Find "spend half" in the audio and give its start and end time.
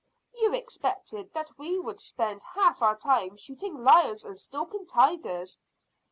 1.99-2.81